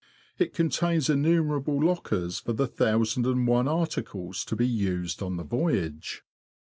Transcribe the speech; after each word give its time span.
It 0.39 0.51
contains 0.55 1.11
innumerable 1.11 1.79
lockers 1.79 2.39
for 2.39 2.53
the 2.53 2.65
thousand 2.65 3.27
and 3.27 3.45
one 3.45 3.67
articles 3.67 4.43
to 4.45 4.55
be 4.55 4.67
used 4.67 5.21
on 5.21 5.37
the 5.37 5.43
voyage. 5.43 6.23